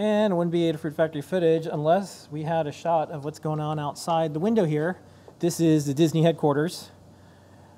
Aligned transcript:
And 0.00 0.34
wouldn't 0.34 0.50
be 0.50 0.60
Adafruit 0.60 0.94
Factory 0.94 1.20
footage 1.20 1.66
unless 1.66 2.26
we 2.30 2.42
had 2.42 2.66
a 2.66 2.72
shot 2.72 3.10
of 3.10 3.22
what's 3.26 3.38
going 3.38 3.60
on 3.60 3.78
outside 3.78 4.32
the 4.32 4.40
window 4.40 4.64
here. 4.64 4.96
This 5.40 5.60
is 5.60 5.84
the 5.84 5.92
Disney 5.92 6.22
headquarters. 6.22 6.88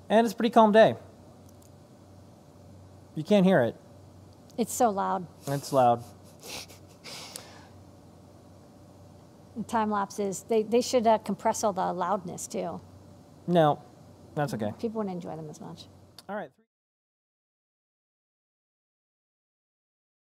And 0.08 0.24
it's 0.24 0.32
a 0.32 0.36
pretty 0.36 0.52
calm 0.52 0.70
day. 0.70 0.94
You 3.16 3.24
can't 3.24 3.44
hear 3.44 3.64
it. 3.64 3.74
It's 4.56 4.72
so 4.72 4.90
loud. 4.90 5.26
It's 5.48 5.72
loud. 5.72 6.04
Time 9.66 9.90
lapses. 9.90 10.44
They 10.48 10.62
they 10.62 10.80
should 10.80 11.08
uh, 11.08 11.18
compress 11.18 11.64
all 11.64 11.72
the 11.72 11.92
loudness 11.92 12.46
too. 12.46 12.80
No, 13.48 13.82
that's 14.36 14.54
okay. 14.54 14.70
People 14.78 14.98
wouldn't 14.98 15.16
enjoy 15.16 15.34
them 15.34 15.50
as 15.50 15.60
much. 15.60 15.86
All 16.28 16.36
right. 16.36 16.50